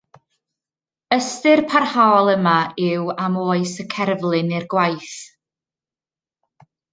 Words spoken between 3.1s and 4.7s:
am oes y cerflun neu'r